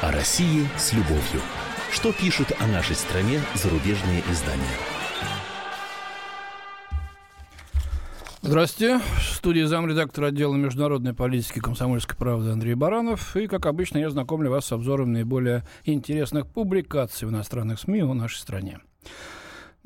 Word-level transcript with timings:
О 0.00 0.10
России 0.10 0.66
с 0.78 0.94
любовью. 0.94 1.42
Что 1.92 2.14
пишут 2.14 2.52
о 2.58 2.66
нашей 2.66 2.96
стране 2.96 3.42
зарубежные 3.54 4.22
издания? 4.30 4.62
Здравствуйте. 8.40 9.00
В 9.18 9.34
студии 9.34 9.64
замредактора 9.64 10.28
отдела 10.28 10.54
международной 10.54 11.12
политики 11.12 11.58
комсомольской 11.58 12.16
правды 12.16 12.52
Андрей 12.52 12.74
Баранов. 12.74 13.36
И, 13.36 13.46
как 13.46 13.66
обычно, 13.66 13.98
я 13.98 14.08
знакомлю 14.08 14.50
вас 14.50 14.64
с 14.64 14.72
обзором 14.72 15.12
наиболее 15.12 15.62
интересных 15.84 16.46
публикаций 16.46 17.28
в 17.28 17.30
иностранных 17.30 17.78
СМИ 17.80 18.00
о 18.00 18.14
нашей 18.14 18.38
стране. 18.38 18.78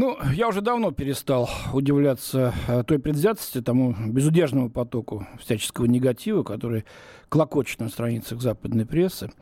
Ну, 0.01 0.17
я 0.33 0.47
уже 0.47 0.61
давно 0.61 0.93
перестал 0.93 1.51
удивляться 1.73 2.55
э, 2.69 2.85
той 2.85 3.01
предвзятости, 3.01 3.61
тому 3.61 3.97
безудержному 4.07 4.71
потоку 4.71 5.27
всяческого 5.41 5.87
негатива, 5.87 6.45
который 6.45 6.85
клокочет 7.29 7.81
на 7.81 7.89
страницах 7.89 8.41
западной 8.41 8.87
прессы. 8.87 9.33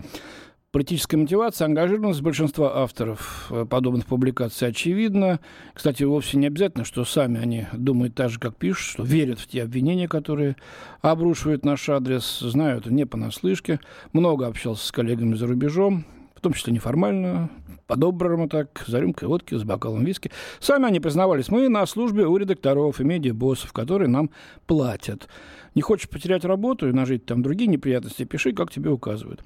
Политическая 0.72 1.18
мотивация, 1.18 1.66
ангажированность 1.66 2.22
большинства 2.22 2.78
авторов 2.78 3.48
э, 3.50 3.66
подобных 3.66 4.06
публикаций 4.06 4.68
очевидна. 4.68 5.40
Кстати, 5.74 6.04
вовсе 6.04 6.38
не 6.38 6.46
обязательно, 6.46 6.86
что 6.86 7.04
сами 7.04 7.38
они 7.38 7.66
думают 7.74 8.14
так 8.14 8.30
же, 8.30 8.40
как 8.40 8.56
пишут, 8.56 8.92
что 8.92 9.02
верят 9.02 9.38
в 9.38 9.46
те 9.46 9.62
обвинения, 9.62 10.08
которые 10.08 10.56
обрушивают 11.02 11.66
наш 11.66 11.86
адрес. 11.90 12.38
Знаю 12.40 12.78
это 12.78 12.90
не 12.90 13.04
понаслышке. 13.04 13.78
Много 14.14 14.46
общался 14.46 14.86
с 14.86 14.90
коллегами 14.90 15.34
за 15.34 15.46
рубежом, 15.46 16.06
том 16.46 16.52
числе 16.52 16.72
неформально, 16.72 17.50
по-доброму 17.88 18.48
так, 18.48 18.84
за 18.86 19.00
рюмкой 19.00 19.26
водки, 19.26 19.56
с 19.56 19.64
бокалом 19.64 20.04
виски. 20.04 20.30
Сами 20.60 20.86
они 20.86 21.00
признавались, 21.00 21.48
мы 21.48 21.68
на 21.68 21.84
службе 21.86 22.24
у 22.24 22.36
редакторов 22.36 23.00
и 23.00 23.04
медиабоссов, 23.04 23.72
которые 23.72 24.08
нам 24.08 24.30
платят. 24.68 25.28
Не 25.74 25.82
хочешь 25.82 26.08
потерять 26.08 26.44
работу 26.44 26.88
и 26.88 26.92
нажить 26.92 27.26
там 27.26 27.42
другие 27.42 27.66
неприятности, 27.66 28.22
пиши, 28.22 28.52
как 28.52 28.70
тебе 28.70 28.90
указывают. 28.90 29.42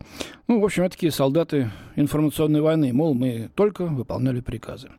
Ну, 0.47 0.61
в 0.61 0.65
общем, 0.65 0.83
это 0.83 0.93
такие 0.93 1.11
солдаты 1.11 1.71
информационной 1.97 2.61
войны, 2.61 2.93
мол, 2.93 3.15
мы 3.15 3.51
только 3.55 3.87
выполняли 3.87 4.43
приказы. 4.43 4.91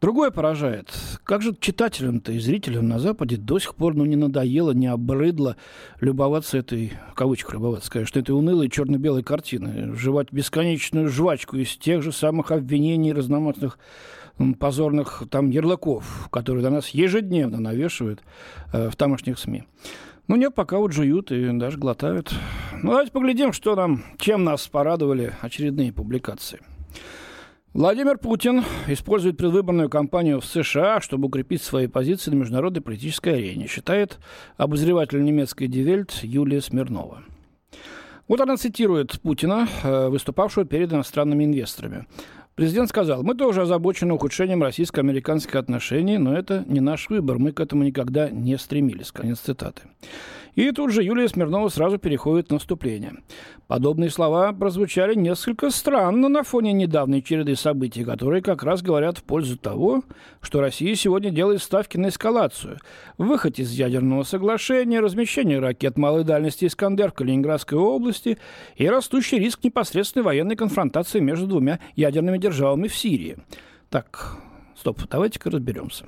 Другое 0.00 0.30
поражает. 0.30 0.94
Как 1.24 1.42
же 1.42 1.56
читателям-то 1.58 2.30
и 2.30 2.38
зрителям 2.38 2.86
на 2.86 3.00
Западе 3.00 3.36
до 3.36 3.58
сих 3.58 3.74
пор 3.74 3.94
ну, 3.94 4.04
не 4.04 4.14
надоело, 4.14 4.70
не 4.70 4.86
обрыдло 4.86 5.56
любоваться 6.00 6.58
этой, 6.58 6.92
в 7.10 7.14
кавычках 7.14 7.54
любоваться, 7.54 7.90
конечно, 7.90 8.20
этой 8.20 8.30
унылой 8.30 8.68
черно-белой 8.68 9.24
картины, 9.24 9.96
жевать 9.96 10.28
бесконечную 10.30 11.08
жвачку 11.08 11.56
из 11.56 11.76
тех 11.76 12.02
же 12.02 12.12
самых 12.12 12.52
обвинений 12.52 13.12
разномастных 13.12 13.78
позорных 14.60 15.24
там 15.30 15.50
ярлыков, 15.50 16.28
которые 16.30 16.62
до 16.62 16.70
нас 16.70 16.90
ежедневно 16.90 17.58
навешивают 17.58 18.22
э, 18.72 18.90
в 18.90 18.94
тамошних 18.94 19.36
СМИ. 19.36 19.64
Ну 20.28 20.36
нет, 20.36 20.54
пока 20.54 20.78
вот 20.78 20.92
жуют 20.92 21.32
и 21.32 21.50
даже 21.58 21.76
глотают. 21.76 22.32
Ну 22.82 22.90
давайте 22.90 23.10
поглядим, 23.10 23.52
что 23.52 23.74
нам, 23.74 24.04
чем 24.18 24.44
нас 24.44 24.68
порадовали 24.68 25.32
очередные 25.40 25.92
публикации. 25.92 26.60
Владимир 27.78 28.18
Путин 28.18 28.64
использует 28.88 29.36
предвыборную 29.36 29.88
кампанию 29.88 30.40
в 30.40 30.44
США, 30.44 31.00
чтобы 31.00 31.28
укрепить 31.28 31.62
свои 31.62 31.86
позиции 31.86 32.32
на 32.32 32.34
международной 32.34 32.82
политической 32.82 33.34
арене, 33.34 33.68
считает 33.68 34.18
обозреватель 34.56 35.22
немецкой 35.22 35.68
Дивельт 35.68 36.10
Юлия 36.24 36.60
Смирнова. 36.60 37.22
Вот 38.26 38.40
она 38.40 38.56
цитирует 38.56 39.20
Путина, 39.20 39.68
э, 39.84 40.08
выступавшего 40.08 40.66
перед 40.66 40.92
иностранными 40.92 41.44
инвесторами. 41.44 42.08
Президент 42.58 42.88
сказал, 42.88 43.22
мы 43.22 43.36
тоже 43.36 43.62
озабочены 43.62 44.14
ухудшением 44.14 44.64
российско-американских 44.64 45.54
отношений, 45.54 46.18
но 46.18 46.36
это 46.36 46.64
не 46.66 46.80
наш 46.80 47.08
выбор, 47.08 47.38
мы 47.38 47.52
к 47.52 47.60
этому 47.60 47.84
никогда 47.84 48.30
не 48.30 48.58
стремились. 48.58 49.12
Конец 49.12 49.38
цитаты. 49.38 49.82
И 50.56 50.72
тут 50.72 50.90
же 50.90 51.04
Юлия 51.04 51.28
Смирнова 51.28 51.68
сразу 51.68 51.98
переходит 51.98 52.48
в 52.48 52.52
наступление. 52.52 53.12
Подобные 53.68 54.10
слова 54.10 54.52
прозвучали 54.52 55.14
несколько 55.14 55.70
странно 55.70 56.28
на 56.28 56.42
фоне 56.42 56.72
недавней 56.72 57.22
череды 57.22 57.54
событий, 57.54 58.02
которые 58.02 58.42
как 58.42 58.64
раз 58.64 58.82
говорят 58.82 59.18
в 59.18 59.22
пользу 59.22 59.56
того, 59.56 60.02
что 60.40 60.60
Россия 60.60 60.96
сегодня 60.96 61.30
делает 61.30 61.62
ставки 61.62 61.96
на 61.96 62.08
эскалацию. 62.08 62.78
Выход 63.18 63.60
из 63.60 63.70
ядерного 63.70 64.24
соглашения, 64.24 64.98
размещение 64.98 65.60
ракет 65.60 65.96
малой 65.96 66.24
дальности 66.24 66.64
«Искандер» 66.64 67.12
в 67.12 67.14
Калининградской 67.14 67.78
области 67.78 68.38
и 68.74 68.88
растущий 68.88 69.38
риск 69.38 69.62
непосредственной 69.62 70.24
военной 70.24 70.56
конфронтации 70.56 71.20
между 71.20 71.46
двумя 71.46 71.78
ядерными 71.94 72.38
державами 72.38 72.47
в 72.50 72.96
Сирии. 72.96 73.36
Так, 73.90 74.36
стоп, 74.76 75.02
давайте-ка 75.10 75.50
разберемся. 75.50 76.06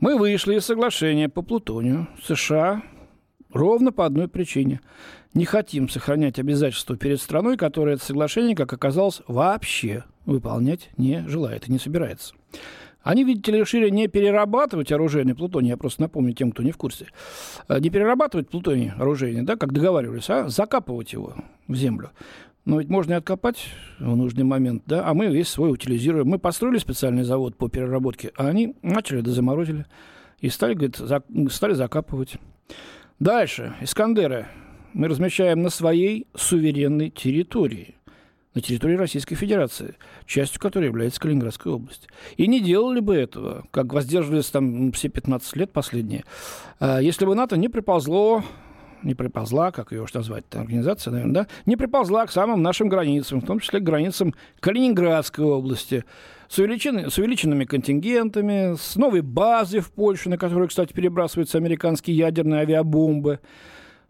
Мы 0.00 0.18
вышли 0.18 0.56
из 0.56 0.64
соглашения 0.64 1.28
по 1.28 1.42
плутонию. 1.42 2.08
США 2.22 2.82
Ровно 3.56 3.90
по 3.90 4.04
одной 4.04 4.28
причине. 4.28 4.80
Не 5.32 5.46
хотим 5.46 5.88
сохранять 5.88 6.38
обязательства 6.38 6.96
перед 6.96 7.20
страной, 7.20 7.56
которая 7.56 7.94
это 7.94 8.04
соглашение, 8.04 8.54
как 8.54 8.72
оказалось, 8.72 9.22
вообще 9.28 10.04
выполнять 10.26 10.90
не 10.98 11.26
желает 11.26 11.66
и 11.66 11.72
не 11.72 11.78
собирается. 11.78 12.34
Они, 13.02 13.24
видите 13.24 13.52
ли, 13.52 13.60
решили 13.60 13.88
не 13.88 14.08
перерабатывать 14.08 14.92
оружейный 14.92 15.34
плутоний, 15.34 15.70
я 15.70 15.76
просто 15.78 16.02
напомню 16.02 16.34
тем, 16.34 16.52
кто 16.52 16.62
не 16.62 16.72
в 16.72 16.76
курсе, 16.76 17.06
а 17.66 17.78
не 17.78 17.88
перерабатывать 17.88 18.50
плутоний 18.50 18.90
оружейный, 18.90 19.42
да, 19.42 19.56
как 19.56 19.72
договаривались, 19.72 20.28
а 20.28 20.48
закапывать 20.48 21.12
его 21.12 21.34
в 21.68 21.76
землю. 21.76 22.10
Но 22.66 22.80
ведь 22.80 22.90
можно 22.90 23.12
и 23.12 23.16
откопать 23.16 23.68
в 24.00 24.16
нужный 24.16 24.42
момент, 24.42 24.82
да, 24.86 25.08
а 25.08 25.14
мы 25.14 25.28
весь 25.28 25.48
свой 25.48 25.72
утилизируем. 25.72 26.26
Мы 26.26 26.40
построили 26.40 26.78
специальный 26.78 27.22
завод 27.22 27.56
по 27.56 27.68
переработке, 27.68 28.32
а 28.36 28.48
они 28.48 28.74
начали 28.82 29.20
да 29.20 29.30
заморозили 29.30 29.86
и 30.40 30.48
стали, 30.48 30.74
говорит, 30.74 30.96
за, 30.96 31.22
стали 31.48 31.74
закапывать. 31.74 32.38
Дальше. 33.20 33.74
Искандеры 33.80 34.48
мы 34.94 35.06
размещаем 35.06 35.62
на 35.62 35.70
своей 35.70 36.26
суверенной 36.34 37.10
территории, 37.10 37.94
на 38.52 38.60
территории 38.60 38.96
Российской 38.96 39.36
Федерации, 39.36 39.94
частью 40.26 40.60
которой 40.60 40.86
является 40.86 41.20
Калининградская 41.20 41.72
область. 41.72 42.08
И 42.36 42.48
не 42.48 42.60
делали 42.60 42.98
бы 42.98 43.14
этого, 43.14 43.64
как 43.70 43.92
воздерживались 43.92 44.46
там 44.46 44.90
все 44.90 45.08
15 45.08 45.54
лет 45.54 45.70
последние, 45.70 46.24
а 46.80 46.98
если 46.98 47.26
бы 47.26 47.36
НАТО 47.36 47.56
не 47.56 47.68
приползло 47.68 48.42
не 49.02 49.14
приползла, 49.14 49.70
как 49.72 49.92
ее 49.92 50.02
уж 50.02 50.12
назвать, 50.14 50.44
организация, 50.52 51.10
наверное, 51.10 51.34
да, 51.34 51.46
не 51.66 51.76
приползла 51.76 52.26
к 52.26 52.32
самым 52.32 52.62
нашим 52.62 52.88
границам, 52.88 53.40
в 53.40 53.46
том 53.46 53.60
числе 53.60 53.80
к 53.80 53.84
границам 53.84 54.34
Калининградской 54.60 55.44
области, 55.44 56.04
с, 56.48 56.58
увеличен... 56.58 57.10
с 57.10 57.18
увеличенными 57.18 57.64
контингентами, 57.64 58.76
с 58.76 58.96
новой 58.96 59.20
базой 59.20 59.80
в 59.80 59.92
Польше, 59.92 60.28
на 60.28 60.38
которую, 60.38 60.68
кстати, 60.68 60.92
перебрасываются 60.92 61.58
американские 61.58 62.16
ядерные 62.16 62.60
авиабомбы, 62.60 63.40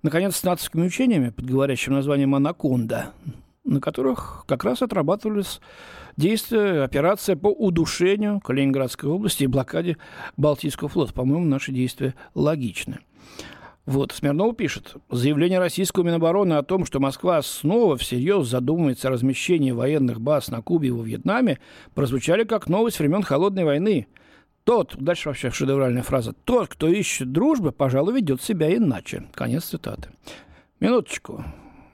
наконец, 0.02 0.36
с 0.36 0.42
нацистскими 0.42 0.86
учениями 0.86 1.30
под 1.30 1.47
говорящим 1.47 1.94
названием 1.94 2.34
«Анаконда», 2.34 3.12
на 3.64 3.80
которых 3.80 4.44
как 4.47 4.64
раз 4.64 4.82
отрабатывались 4.82 5.60
действия, 6.16 6.82
операция 6.82 7.36
по 7.36 7.48
удушению 7.48 8.41
Калининградской 8.41 9.10
области 9.10 9.44
и 9.44 9.48
блокаде 9.48 9.97
Балтийского 10.36 10.88
флота. 10.88 11.12
По-моему, 11.12 11.44
наши 11.44 11.72
действия 11.72 12.14
логичны. 12.34 13.00
Вот, 13.86 14.10
Смирнов 14.10 14.56
пишет. 14.56 14.97
Заявление 15.10 15.60
российского 15.60 16.02
Минобороны 16.02 16.54
о 16.54 16.64
том, 16.64 16.84
что 16.84 16.98
Москва 16.98 17.41
снова 17.41 17.97
всерьез 17.97 18.48
задумывается 18.48 19.06
о 19.06 19.12
размещении 19.12 19.70
военных 19.70 20.20
баз 20.20 20.48
на 20.48 20.60
Кубе 20.60 20.88
и 20.88 20.91
во 20.91 21.04
Вьетнаме, 21.04 21.60
прозвучали 21.94 22.42
как 22.42 22.69
новость 22.69 22.98
времен 22.98 23.22
Холодной 23.22 23.64
войны. 23.64 24.08
Тот, 24.64 24.97
дальше 24.98 25.28
вообще 25.28 25.52
шедевральная 25.52 26.02
фраза, 26.02 26.32
тот, 26.32 26.66
кто 26.66 26.88
ищет 26.88 27.30
дружбы, 27.30 27.70
пожалуй, 27.70 28.14
ведет 28.14 28.42
себя 28.42 28.74
иначе. 28.74 29.28
Конец 29.32 29.66
цитаты. 29.66 30.10
Минуточку, 30.80 31.44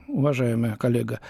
уважаемая 0.09 0.77
коллега. 0.77 1.21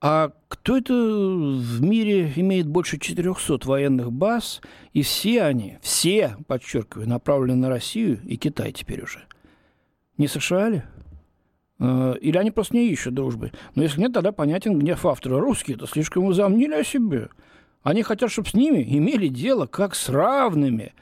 А 0.00 0.30
кто 0.46 0.76
это 0.76 0.94
в 0.94 1.82
мире 1.82 2.32
имеет 2.36 2.68
больше 2.68 3.00
400 3.00 3.66
военных 3.66 4.12
баз, 4.12 4.60
и 4.92 5.02
все 5.02 5.42
они, 5.42 5.78
все, 5.82 6.36
подчеркиваю, 6.46 7.08
направлены 7.08 7.62
на 7.62 7.68
Россию 7.68 8.20
и 8.22 8.36
Китай 8.36 8.70
теперь 8.70 9.02
уже– 9.02 9.24
не 10.18 10.28
США 10.28 10.68
ли? 10.68 10.82
Э, 11.80 12.14
или 12.20 12.36
они 12.36 12.50
просто 12.50 12.76
не 12.76 12.88
ищут 12.88 13.14
дружбы. 13.14 13.52
Но 13.74 13.82
если 13.82 14.00
нет, 14.00 14.12
тогда 14.12 14.32
понятен 14.32 14.78
гнев 14.78 15.06
автора. 15.06 15.40
Русские 15.40 15.76
это 15.76 15.86
слишком 15.86 16.26
возомнили 16.26 16.74
о 16.74 16.84
себе. 16.84 17.28
Они 17.82 18.02
хотят, 18.02 18.30
чтобы 18.30 18.48
с 18.48 18.54
ними 18.54 18.82
имели 18.82 19.28
дело 19.28 19.66
как 19.66 19.94
с 19.94 20.08
равными. 20.08 20.92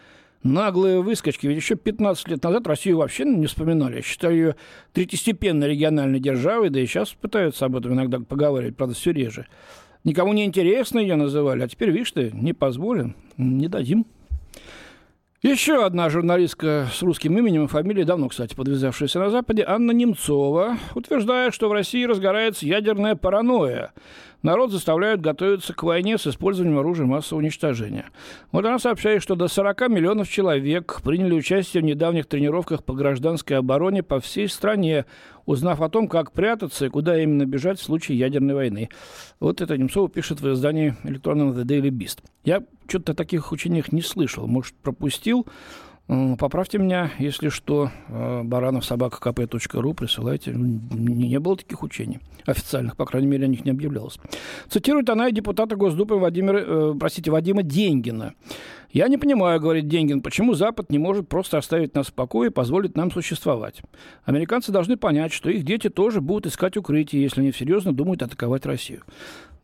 Наглые 0.42 1.02
выскочки. 1.02 1.46
Ведь 1.46 1.56
еще 1.56 1.74
15 1.74 2.28
лет 2.28 2.44
назад 2.44 2.66
Россию 2.68 2.98
вообще 2.98 3.24
не 3.24 3.46
вспоминали. 3.46 3.96
Я 3.96 4.02
считаю 4.02 4.34
ее 4.34 4.56
третьестепенной 4.92 5.68
региональной 5.68 6.20
державой, 6.20 6.70
да 6.70 6.78
и 6.78 6.86
сейчас 6.86 7.10
пытаются 7.10 7.64
об 7.64 7.74
этом 7.74 7.94
иногда 7.94 8.20
поговаривать, 8.20 8.76
правда, 8.76 8.94
все 8.94 9.12
реже. 9.12 9.46
Никому 10.04 10.34
не 10.34 10.44
интересно 10.44 11.00
ее 11.00 11.16
называли, 11.16 11.62
а 11.62 11.68
теперь, 11.68 11.90
видишь 11.90 12.12
ты, 12.12 12.30
не 12.32 12.52
позволим, 12.52 13.16
не 13.36 13.66
дадим. 13.66 14.06
Еще 15.42 15.84
одна 15.84 16.08
журналистка 16.08 16.88
с 16.90 17.02
русским 17.02 17.36
именем 17.36 17.66
и 17.66 17.68
фамилией, 17.68 18.06
давно, 18.06 18.28
кстати, 18.28 18.54
подвязавшаяся 18.54 19.18
на 19.18 19.28
Западе, 19.28 19.64
Анна 19.68 19.90
Немцова, 19.90 20.78
утверждает, 20.94 21.52
что 21.52 21.68
в 21.68 21.72
России 21.72 22.04
разгорается 22.04 22.64
ядерная 22.64 23.16
паранойя. 23.16 23.92
Народ 24.42 24.70
заставляют 24.70 25.20
готовиться 25.20 25.74
к 25.74 25.82
войне 25.82 26.18
с 26.18 26.26
использованием 26.26 26.78
оружия 26.78 27.06
массового 27.06 27.42
уничтожения. 27.42 28.06
Вот 28.52 28.64
она 28.64 28.78
сообщает, 28.78 29.22
что 29.22 29.34
до 29.34 29.48
40 29.48 29.88
миллионов 29.88 30.28
человек 30.28 31.00
приняли 31.02 31.34
участие 31.34 31.82
в 31.82 31.86
недавних 31.86 32.26
тренировках 32.26 32.84
по 32.84 32.94
гражданской 32.94 33.58
обороне 33.58 34.02
по 34.02 34.20
всей 34.20 34.48
стране, 34.48 35.06
узнав 35.44 35.80
о 35.80 35.88
том, 35.88 36.08
как 36.08 36.32
прятаться 36.32 36.86
и 36.86 36.88
куда 36.90 37.20
именно 37.20 37.46
бежать 37.46 37.78
в 37.78 37.82
случае 37.82 38.18
ядерной 38.18 38.54
войны. 38.54 38.88
Вот 39.40 39.60
это 39.60 39.76
Немцова 39.76 40.08
пишет 40.08 40.40
в 40.40 40.52
издании 40.52 40.94
электронного 41.04 41.52
The 41.52 41.64
Daily 41.64 41.90
Beast. 41.90 42.18
Я 42.44 42.62
что-то 42.88 43.14
таких 43.14 43.52
учениях 43.52 43.92
не 43.92 44.02
слышал, 44.02 44.46
может, 44.46 44.74
пропустил. 44.74 45.46
Поправьте 46.06 46.78
меня, 46.78 47.10
если 47.18 47.48
что, 47.48 47.90
э, 48.08 48.42
баранов 48.44 48.84
собака 48.84 49.18
кп.ру 49.18 49.92
присылайте. 49.92 50.52
Не 50.54 51.40
было 51.40 51.56
таких 51.56 51.82
учений 51.82 52.20
официальных, 52.44 52.96
по 52.96 53.04
крайней 53.04 53.26
мере, 53.26 53.46
о 53.46 53.48
них 53.48 53.64
не 53.64 53.72
объявлялось. 53.72 54.18
Цитирует 54.68 55.10
она 55.10 55.28
и 55.28 55.32
депутата 55.32 55.74
Госдумы 55.74 56.18
Владимира, 56.18 56.60
э, 56.60 56.94
простите, 56.98 57.32
Вадима 57.32 57.64
Деньгина. 57.64 58.34
«Я 58.92 59.08
не 59.08 59.18
понимаю,— 59.18 59.60
говорит 59.60 59.88
Деньгин,— 59.88 60.20
почему 60.22 60.54
Запад 60.54 60.90
не 60.90 60.98
может 60.98 61.28
просто 61.28 61.58
оставить 61.58 61.94
нас 61.94 62.06
в 62.06 62.12
покое 62.12 62.50
и 62.50 62.52
позволить 62.52 62.96
нам 62.96 63.10
существовать. 63.10 63.82
Американцы 64.24 64.70
должны 64.70 64.96
понять, 64.96 65.32
что 65.32 65.50
их 65.50 65.64
дети 65.64 65.90
тоже 65.90 66.20
будут 66.20 66.46
искать 66.46 66.76
укрытие, 66.76 67.22
если 67.22 67.40
они 67.40 67.52
серьезно 67.52 67.92
думают 67.92 68.22
атаковать 68.22 68.64
Россию. 68.64 69.02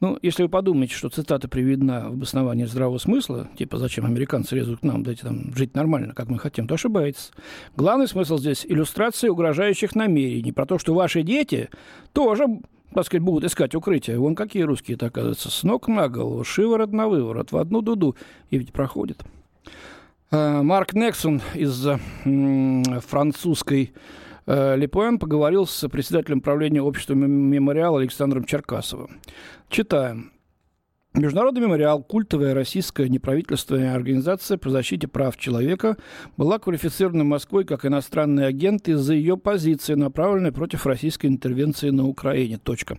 Ну, 0.02 0.18
если 0.20 0.42
вы 0.42 0.48
подумаете, 0.48 0.96
что 0.96 1.10
цитата 1.10 1.46
приведена 1.46 2.10
в 2.10 2.14
обосновании 2.14 2.64
здравого 2.64 2.98
смысла, 2.98 3.48
типа 3.56 3.78
«зачем 3.78 4.04
американцы 4.04 4.56
лезут 4.56 4.80
к 4.80 4.82
нам, 4.82 5.04
дайте 5.04 5.22
там 5.22 5.54
жить 5.54 5.76
нормально, 5.76 6.12
как 6.12 6.28
мы 6.28 6.40
хотим», 6.40 6.66
то 6.66 6.74
ошибаетесь. 6.74 7.30
Главный 7.76 8.08
смысл 8.08 8.36
здесь– 8.36 8.66
иллюстрация 8.68 9.30
угрожающих 9.30 9.94
намерений, 9.94 10.50
про 10.50 10.66
то, 10.66 10.80
что 10.80 10.92
ваши 10.92 11.22
дети 11.22 11.70
тоже 12.12 12.46
так 12.92 13.06
сказать, 13.06 13.22
будут 13.22 13.44
искать 13.44 13.76
укрытие. 13.76 14.18
Вон 14.18 14.34
какие 14.34 14.64
русские-то, 14.64 15.06
оказывается, 15.06 15.50
с 15.50 15.62
ног 15.62 15.86
на 15.86 16.08
голову, 16.08 16.42
шиворот 16.42 16.92
на 16.92 17.06
выворот, 17.06 17.52
в 17.52 17.56
одну 17.56 17.80
дуду, 17.80 18.16
и 18.50 18.58
ведь 18.58 18.72
проходит. 18.72 19.22
А, 20.32 20.62
Марк 20.62 20.94
Нексон 20.94 21.40
из 21.54 21.86
французской 23.06 23.92
Э, 23.94 24.31
Липуэн 24.46 25.18
поговорил 25.18 25.66
с 25.66 25.88
председателем 25.88 26.40
правления 26.40 26.82
общества 26.82 27.14
«Мемориал» 27.14 27.96
Александром 27.96 28.44
Черкасовым. 28.44 29.20
Читаем. 29.68 30.32
Международный 31.14 31.60
мемориал, 31.60 32.02
культовая 32.02 32.54
российская 32.54 33.06
неправительственная 33.06 33.94
организация 33.94 34.56
по 34.56 34.70
защите 34.70 35.06
прав 35.06 35.36
человека, 35.36 35.98
была 36.38 36.58
квалифицирована 36.58 37.22
Москвой 37.22 37.64
как 37.64 37.84
иностранный 37.84 38.46
агент 38.46 38.88
из-за 38.88 39.12
ее 39.12 39.36
позиции, 39.36 39.92
направленной 39.92 40.52
против 40.52 40.86
российской 40.86 41.26
интервенции 41.26 41.90
на 41.90 42.06
Украине. 42.06 42.56
Точка. 42.56 42.98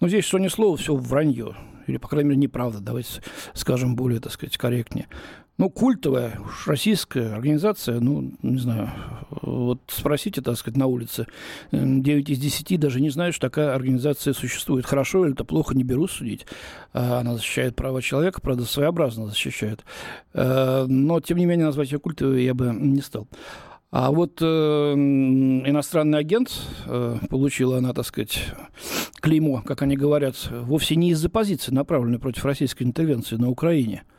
Но 0.00 0.08
здесь 0.08 0.24
что 0.24 0.38
ни 0.38 0.48
слово, 0.48 0.76
все 0.76 0.96
вранье. 0.96 1.54
Или, 1.86 1.98
по 1.98 2.08
крайней 2.08 2.30
мере, 2.30 2.40
неправда. 2.40 2.80
Давайте 2.80 3.22
скажем 3.54 3.94
более, 3.94 4.18
так 4.18 4.32
сказать, 4.32 4.56
корректнее 4.58 5.06
ну, 5.58 5.68
культовая 5.70 6.38
уж 6.44 6.66
российская 6.66 7.34
организация, 7.34 8.00
ну, 8.00 8.32
не 8.42 8.58
знаю, 8.58 8.90
вот 9.42 9.80
спросите, 9.88 10.40
так 10.40 10.56
сказать, 10.56 10.78
на 10.78 10.86
улице, 10.86 11.26
9 11.72 12.30
из 12.30 12.38
10 12.38 12.80
даже 12.80 13.00
не 13.00 13.10
знают, 13.10 13.34
что 13.34 13.48
такая 13.48 13.74
организация 13.74 14.32
существует. 14.32 14.86
Хорошо 14.86 15.24
или 15.24 15.34
это 15.34 15.44
плохо, 15.44 15.74
не 15.74 15.84
беру 15.84 16.08
судить. 16.08 16.46
А, 16.92 17.20
она 17.20 17.34
защищает 17.34 17.76
права 17.76 18.00
человека, 18.00 18.40
правда, 18.40 18.64
своеобразно 18.64 19.26
защищает. 19.26 19.84
А, 20.32 20.86
но, 20.86 21.20
тем 21.20 21.36
не 21.38 21.44
менее, 21.44 21.66
назвать 21.66 21.92
ее 21.92 21.98
культовой 21.98 22.44
я 22.44 22.54
бы 22.54 22.72
не 22.74 23.02
стал. 23.02 23.28
А 23.90 24.10
вот 24.10 24.38
э, 24.40 24.44
иностранный 24.94 26.18
агент, 26.18 26.50
э, 26.86 27.18
получила 27.28 27.76
она, 27.76 27.92
так 27.92 28.06
сказать, 28.06 28.42
клеймо, 29.20 29.60
как 29.66 29.82
они 29.82 29.98
говорят, 29.98 30.34
вовсе 30.50 30.96
не 30.96 31.10
из-за 31.10 31.28
позиции, 31.28 31.74
направленной 31.74 32.18
против 32.18 32.46
российской 32.46 32.84
интервенции 32.84 33.36
на 33.36 33.50
Украине– 33.50 34.04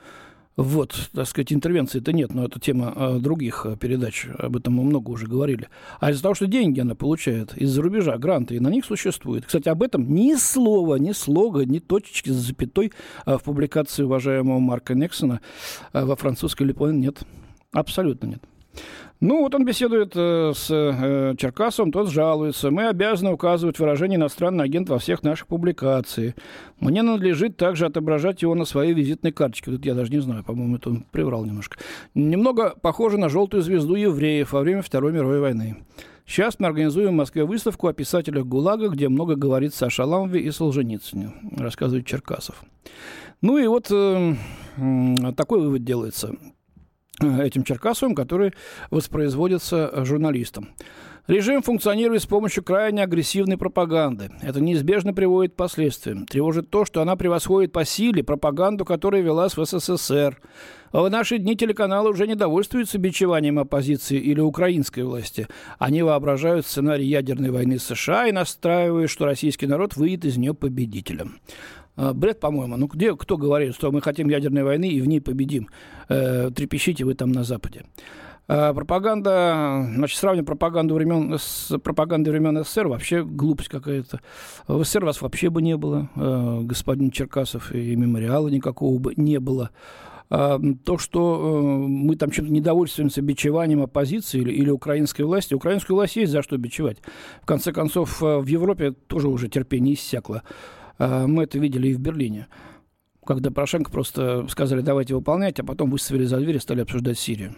вот, 0.56 1.10
так 1.14 1.28
сказать, 1.28 1.52
интервенции-то 1.52 2.14
нет, 2.14 2.34
но 2.34 2.46
это 2.46 2.60
тема 2.60 2.94
э, 2.96 3.18
других 3.20 3.66
э, 3.66 3.76
передач, 3.76 4.28
об 4.38 4.56
этом 4.56 4.76
мы 4.76 4.84
много 4.84 5.10
уже 5.10 5.26
говорили. 5.26 5.68
А 6.00 6.12
из-за 6.12 6.22
того, 6.22 6.36
что 6.36 6.46
деньги 6.46 6.80
она 6.80 6.94
получает 6.94 7.58
из-за 7.58 7.82
рубежа, 7.82 8.18
гранты, 8.18 8.56
и 8.56 8.60
на 8.60 8.68
них 8.68 8.86
существует. 8.86 9.46
Кстати, 9.46 9.68
об 9.70 9.82
этом 9.82 10.14
ни 10.14 10.36
слова, 10.36 10.96
ни 10.98 11.12
слога, 11.12 11.66
ни 11.66 11.80
точечки 11.80 12.30
с 12.30 12.36
запятой 12.36 12.92
э, 13.26 13.38
в 13.38 13.44
публикации 13.44 14.04
уважаемого 14.04 14.60
Марка 14.60 14.94
Нексона 14.94 15.42
во 15.92 16.16
французской 16.16 16.64
Лепоэн 16.64 17.00
нет. 17.00 17.24
Абсолютно 17.72 18.28
нет. 18.28 18.44
Ну, 19.20 19.42
вот 19.42 19.56
он 19.56 19.64
беседует 19.64 20.12
э, 20.16 20.52
с 20.54 20.68
э, 20.70 21.36
Черкасом, 21.38 21.94
тот 21.94 22.10
жалуется. 22.10 22.72
Мы 22.72 22.90
обязаны 22.90 23.32
указывать 23.32 23.80
выражение 23.80 24.18
«иностранный 24.18 24.66
агент» 24.66 24.90
во 24.90 25.00
всех 25.00 25.24
наших 25.24 25.48
публикациях. 25.48 26.34
Мне 26.82 27.04
надлежит 27.04 27.56
также 27.56 27.86
отображать 27.86 28.42
его 28.42 28.54
на 28.54 28.66
своей 28.66 28.94
визитной 28.94 29.32
карточке. 29.32 29.72
Вот 29.72 29.86
я 29.86 29.94
даже 29.94 30.12
не 30.12 30.20
знаю, 30.20 30.44
по-моему, 30.44 30.76
это 30.76 30.90
он 30.90 31.06
приврал 31.10 31.46
немножко. 31.46 31.78
Немного 32.14 32.76
похоже 32.82 33.18
на 33.18 33.30
желтую 33.30 33.64
звезду 33.64 33.96
евреев 33.96 34.52
во 34.52 34.60
время 34.60 34.82
Второй 34.82 35.14
мировой 35.14 35.40
войны. 35.40 35.78
Сейчас 36.26 36.60
мы 36.60 36.68
организуем 36.68 37.12
в 37.12 37.18
Москве 37.18 37.46
выставку 37.46 37.88
о 37.88 37.94
писателях 37.94 38.46
ГУЛАГа, 38.46 38.90
где 38.90 39.08
много 39.08 39.36
говорится 39.36 39.86
о 39.86 39.90
Шаламове 39.90 40.42
и 40.42 40.52
Солженицыне, 40.52 41.32
рассказывает 41.58 42.06
Черкасов. 42.06 42.64
Ну 43.42 43.58
и 43.58 43.68
вот 43.68 43.88
э, 43.92 44.36
такой 45.36 45.62
вывод 45.62 45.84
делается. 45.84 46.36
Э, 47.24 47.46
этим 47.46 47.64
Черкасовым, 47.64 48.16
который 48.16 48.54
воспроизводится 48.92 49.90
э, 49.92 50.06
журналистом. 50.06 50.70
Режим 51.26 51.62
функционирует 51.62 52.22
с 52.22 52.26
помощью 52.26 52.66
крайне 52.66 53.02
агрессивной 53.02 53.58
пропаганды. 53.58 54.30
Это 54.42 54.60
неизбежно 54.60 55.14
приводит 55.14 55.54
к 55.54 55.56
последствиям. 55.56 56.26
Тревожит 56.26 56.70
то, 56.70 56.84
что 56.84 57.02
она 57.02 57.16
превосходит 57.16 57.72
по 57.72 57.86
силе 57.86 58.26
пропаганду, 58.26 58.84
которая 58.84 59.22
велась 59.22 59.56
в 59.56 59.64
СССР. 59.64 60.38
А 60.92 61.02
в 61.02 61.10
наши 61.10 61.38
дни 61.38 61.56
телеканалы 61.56 62.10
уже 62.10 62.28
не 62.28 62.36
довольствуются 62.36 62.98
бичеванием 62.98 63.58
оппозиции 63.58 64.20
или 64.20 64.42
украинской 64.42 65.06
власти. 65.06 65.48
Они 65.80 66.04
воображают 66.04 66.66
сценарий 66.66 67.06
ядерной 67.06 67.52
войны 67.52 67.80
США 67.80 68.28
и 68.28 68.34
настраивают, 68.34 69.10
что 69.10 69.26
российский 69.26 69.66
народ 69.66 69.96
выйдет 69.96 70.26
из 70.26 70.36
нее 70.36 70.54
победителем. 70.54 71.40
А, 71.96 72.14
бред, 72.14 72.40
по-моему. 72.40 72.78
Ну, 72.78 72.88
где 72.88 73.16
кто 73.16 73.38
говорит, 73.38 73.76
что 73.76 73.92
мы 73.92 74.02
хотим 74.02 74.30
ядерной 74.30 74.64
войны 74.64 74.90
и 74.90 75.02
в 75.02 75.08
ней 75.08 75.22
победим? 75.22 75.70
Э, 76.10 76.50
трепещите 76.56 77.06
вы 77.06 77.14
там 77.14 77.32
на 77.32 77.44
Западе. 77.44 77.86
А, 78.48 78.74
пропаганда, 78.74 79.88
значит, 79.96 80.18
сравнивать 80.18 80.48
пропаганду 80.48 80.96
времен 80.96 81.38
с 81.40 81.78
пропагандой 81.80 82.30
времен 82.32 82.64
СССР 82.64 82.88
вообще 82.88 83.24
глупость 83.24 83.70
какая-то. 83.70 84.20
В 84.68 84.84
СССР 84.84 85.06
вас 85.06 85.22
вообще 85.22 85.50
бы 85.50 85.62
не 85.62 85.78
было, 85.78 86.10
э, 86.16 86.60
господин 86.64 87.12
Черкасов, 87.12 87.72
и 87.72 87.96
мемориала 87.96 88.50
никакого 88.50 88.98
бы 89.00 89.14
не 89.16 89.40
было. 89.40 89.70
А, 90.30 90.60
то, 90.84 90.98
что 90.98 91.62
э, 91.62 91.88
мы 91.88 92.16
там 92.18 92.32
чем-то 92.32 92.52
недовольствуемся 92.52 93.22
бичеванием 93.22 93.82
оппозиции 93.82 94.42
или, 94.42 94.52
или 94.52 94.70
украинской 94.72 95.22
власти, 95.22 95.54
украинскую 95.54 95.96
власть 95.96 96.16
есть 96.16 96.32
за 96.32 96.42
что 96.42 96.58
бичевать. 96.58 96.98
В 97.42 97.46
конце 97.46 97.72
концов, 97.72 98.20
в 98.20 98.46
Европе 98.46 98.92
тоже 98.92 99.30
уже 99.30 99.48
терпение 99.48 99.94
иссякло. 99.94 100.42
А, 100.98 101.28
мы 101.28 101.44
это 101.44 101.60
видели 101.60 101.90
и 101.90 101.94
в 101.94 102.00
Берлине, 102.00 102.48
когда 103.26 103.52
Порошенко 103.52 103.92
просто 103.92 104.48
сказали, 104.50 104.82
давайте 104.82 105.16
выполнять, 105.16 105.60
а 105.60 105.64
потом 105.64 105.90
выставили 105.90 106.26
за 106.26 106.40
дверь 106.40 106.58
и 106.58 106.60
стали 106.60 106.82
обсуждать 106.82 107.18
Сирию. 107.18 107.56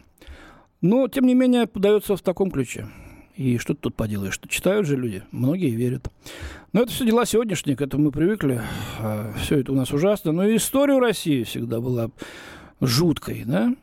Но, 0.82 1.08
тем 1.08 1.26
не 1.26 1.34
менее, 1.34 1.68
подается 1.68 2.16
в 2.16 2.22
таком 2.22 2.52
ключе. 2.52 2.88
И 3.36 3.58
что 3.58 3.74
ты 3.74 3.82
тут 3.82 3.96
поделаешь? 3.96 4.36
Что 4.36 4.48
читают 4.48 4.88
же 4.88 4.96
люди, 4.96 5.24
многие 5.32 5.72
верят. 5.72 6.10
Но 6.72 6.82
это 6.82 6.92
все 6.92 7.06
дела 7.06 7.26
сегодняшние, 7.26 7.76
к 7.76 7.82
этому 7.82 8.06
мы 8.06 8.12
привыкли. 8.12 8.62
А, 9.00 9.34
все 9.38 9.60
это 9.60 9.72
у 9.72 9.76
нас 9.76 9.92
ужасно. 9.92 10.32
Но 10.32 10.46
и 10.46 10.56
история 10.56 11.00
России 11.00 11.44
всегда 11.44 11.82
была 11.82 12.12
жуткой, 12.80 13.44
да? 13.46 13.76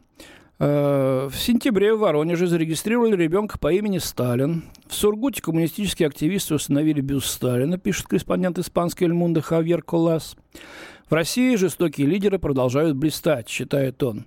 Э, 0.64 1.28
в 1.28 1.36
сентябре 1.36 1.92
в 1.92 1.98
Воронеже 1.98 2.46
зарегистрировали 2.46 3.16
ребенка 3.16 3.58
по 3.58 3.72
имени 3.72 3.98
Сталин. 3.98 4.62
В 4.86 4.94
Сургуте 4.94 5.42
коммунистические 5.42 6.06
активисты 6.06 6.54
установили 6.54 7.00
бюст 7.00 7.30
Сталина, 7.30 7.78
пишет 7.78 8.06
корреспондент 8.06 8.60
испанской 8.60 9.08
Эль 9.08 9.12
Мунда 9.12 9.40
Хавьер 9.40 9.82
Колас. 9.82 10.36
В 11.10 11.14
России 11.14 11.56
жестокие 11.56 12.06
лидеры 12.06 12.38
продолжают 12.38 12.96
блистать, 12.96 13.48
считает 13.48 14.00
он. 14.04 14.26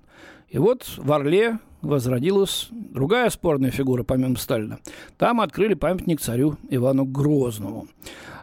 И 0.50 0.58
вот 0.58 0.84
в 0.98 1.10
Орле 1.10 1.58
возродилась 1.80 2.68
другая 2.70 3.30
спорная 3.30 3.70
фигура, 3.70 4.02
помимо 4.02 4.36
Сталина. 4.36 4.78
Там 5.16 5.40
открыли 5.40 5.72
памятник 5.72 6.20
царю 6.20 6.58
Ивану 6.68 7.06
Грозному. 7.06 7.88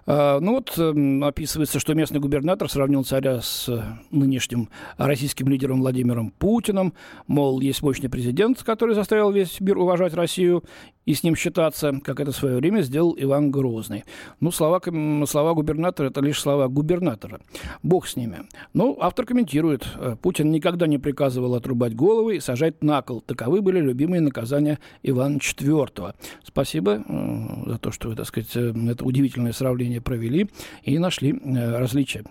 А, 0.06 0.40
ну 0.40 0.56
вот 0.56 0.78
эм, 0.78 1.24
описывается, 1.24 1.80
что 1.80 1.94
местный 1.94 2.20
губернатор 2.20 2.70
сравнил 2.70 3.04
царя 3.04 3.42
с 3.42 3.70
э, 3.70 3.82
нынешним 4.12 4.70
российским 4.98 5.48
лидером 5.48 5.80
Владимиром 5.80 6.32
Путиным. 6.32 6.94
Мол, 7.28 7.62
есть 7.62 7.82
мощный 7.82 8.10
президент, 8.10 8.64
который 8.64 8.96
заставил 8.96 9.32
весь 9.32 9.60
мир 9.62 9.78
уважать 9.78 10.14
Россию 10.14 10.64
и 11.06 11.14
с 11.14 11.24
ним 11.24 11.36
считаться, 11.36 11.94
как 12.04 12.20
это 12.20 12.32
в 12.32 12.36
свое 12.36 12.58
время 12.58 12.82
сделал 12.82 13.16
Иван 13.18 13.52
Грозный. 13.52 14.04
Ну, 14.40 14.52
слова, 14.52 14.82
слова 15.26 15.54
губернатора– 15.54 16.08
это 16.10 16.22
лишь 16.22 16.40
слова 16.40 16.68
губернатора. 16.68 17.42
Бог 17.82 18.08
с 18.08 18.16
ними. 18.16 18.40
Ну, 18.74 18.98
автор 19.00 19.26
комментирует. 19.26 19.88
Э, 19.96 20.16
Путин 20.22 20.52
никогда 20.52 20.88
не 20.88 20.98
приказывал 20.98 21.56
отрубать 21.56 21.96
головы 21.96 22.38
и 22.38 22.40
сажать 22.40 22.84
на 22.84 23.02
кол. 23.02 23.22
Таковы 23.22 23.62
были 23.62 23.80
любимые 23.80 24.22
наказания 24.22 24.80
Ивана 25.02 25.38
IV. 25.38 26.16
Спасибо 26.44 27.04
э, 27.08 27.70
за 27.72 27.78
то, 27.78 27.92
что 27.92 28.10
вы, 28.10 28.16
так 28.16 28.26
сказать, 28.26 28.56
это 28.56 29.04
удивительное 29.04 29.54
сравнение 29.54 30.02
провели 30.02 30.50
и 30.84 31.00
нашли 31.00 31.34
э, 31.34 31.78
различия. 31.78 32.24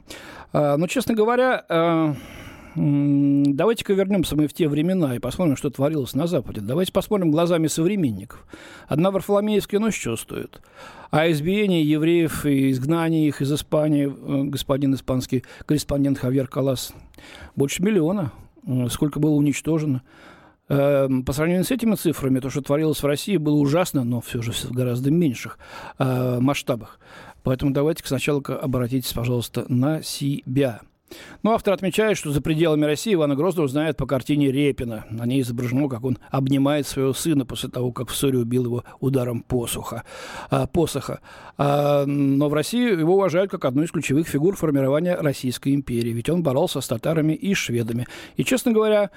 А, 0.52 0.76
но, 0.76 0.86
честно 0.86 1.14
говоря, 1.14 1.64
э, 1.68 2.14
Давайте-ка 2.74 3.92
вернемся 3.92 4.34
мы 4.36 4.46
в 4.46 4.54
те 4.54 4.68
времена 4.68 5.14
и 5.14 5.18
посмотрим, 5.18 5.56
что 5.56 5.70
творилось 5.70 6.14
на 6.14 6.26
Западе. 6.26 6.60
Давайте 6.60 6.92
посмотрим 6.92 7.30
глазами 7.30 7.66
современников. 7.66 8.46
Одна 8.88 9.10
Варфоломеевская 9.10 9.78
ночь 9.78 10.00
что 10.00 10.16
стоит? 10.16 10.60
А 11.10 11.30
избиение 11.30 11.82
евреев 11.82 12.46
и 12.46 12.70
изгнание 12.70 13.28
их 13.28 13.42
из 13.42 13.52
Испании, 13.52 14.06
э, 14.06 14.44
господин 14.44 14.94
испанский 14.94 15.44
корреспондент 15.66 16.18
Хавьер 16.18 16.48
Калас, 16.48 16.94
больше 17.54 17.82
миллиона. 17.82 18.32
Сколько 18.88 19.18
было 19.18 19.32
уничтожено. 19.32 20.02
Эм, 20.68 21.24
по 21.24 21.32
сравнению 21.32 21.64
с 21.64 21.70
этими 21.70 21.96
цифрами, 21.96 22.40
то, 22.40 22.48
что 22.48 22.62
творилось 22.62 23.02
в 23.02 23.06
России, 23.06 23.36
было 23.36 23.56
ужасно, 23.56 24.04
но 24.04 24.20
все 24.20 24.40
же 24.40 24.52
в 24.52 24.70
гораздо 24.70 25.10
меньших 25.10 25.58
э, 25.98 26.38
масштабах. 26.40 26.98
Поэтому 27.42 27.72
давайте 27.72 28.06
сначала 28.06 28.40
обратитесь, 28.40 29.12
пожалуйста, 29.12 29.66
на 29.68 30.02
себя. 30.02 30.80
Но 31.42 31.52
автор 31.52 31.74
отмечает, 31.74 32.16
что 32.16 32.30
за 32.30 32.40
пределами 32.40 32.84
России 32.84 33.14
Ивана 33.14 33.34
Грозного 33.34 33.68
знает 33.68 33.96
по 33.96 34.06
картине 34.06 34.50
Репина. 34.50 35.04
На 35.10 35.26
ней 35.26 35.42
изображено, 35.42 35.88
как 35.88 36.04
он 36.04 36.18
обнимает 36.30 36.86
своего 36.86 37.12
сына 37.12 37.44
после 37.44 37.68
того, 37.68 37.92
как 37.92 38.08
в 38.08 38.16
ссоре 38.16 38.38
убил 38.38 38.64
его 38.64 38.84
ударом 39.00 39.42
посуха, 39.42 40.04
а, 40.50 40.66
посоха. 40.66 41.20
А, 41.58 42.04
но 42.06 42.48
в 42.48 42.54
России 42.54 42.98
его 42.98 43.14
уважают 43.14 43.50
как 43.50 43.64
одну 43.64 43.82
из 43.82 43.90
ключевых 43.90 44.26
фигур 44.28 44.56
формирования 44.56 45.16
Российской 45.16 45.74
империи. 45.74 46.10
Ведь 46.10 46.28
он 46.28 46.42
боролся 46.42 46.80
с 46.80 46.88
татарами 46.88 47.32
и 47.32 47.54
шведами. 47.54 48.06
И, 48.36 48.44
честно 48.44 48.72
говоря, 48.72 49.10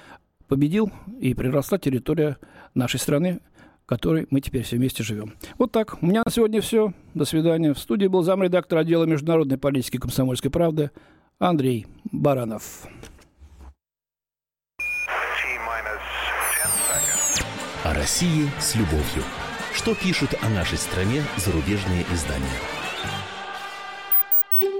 победил, 0.48 0.90
и 1.20 1.34
приросла 1.34 1.78
территория 1.78 2.36
нашей 2.74 3.00
страны, 3.00 3.40
которой 3.86 4.26
мы 4.30 4.40
теперь 4.40 4.64
все 4.64 4.76
вместе 4.76 5.02
живем. 5.02 5.34
Вот 5.58 5.72
так. 5.72 6.02
У 6.02 6.06
меня 6.06 6.22
на 6.24 6.30
сегодня 6.30 6.60
все. 6.60 6.92
До 7.14 7.24
свидания. 7.24 7.72
В 7.72 7.78
студии 7.78 8.06
был 8.06 8.22
замредактор 8.22 8.78
отдела 8.78 9.04
международной 9.04 9.58
политики 9.58 9.96
комсомольской 9.96 10.50
правды 10.50 10.90
Андрей 11.38 11.86
Баранов. 12.12 12.86
О 17.84 17.92
России 17.92 18.48
с 18.58 18.74
любовью. 18.74 19.22
Что 19.74 19.94
пишут 19.94 20.30
о 20.40 20.48
нашей 20.48 20.78
стране 20.78 21.22
зарубежные 21.36 22.06
издания? 22.10 22.46